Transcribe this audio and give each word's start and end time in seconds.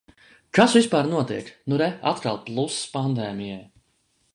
Kas 0.57 0.73
vispār 0.77 1.11
notiek? 1.11 1.53
Nu 1.67 1.79
re, 1.85 1.91
atkal 2.13 2.43
plus 2.49 2.83
pandēmijai. 2.97 3.65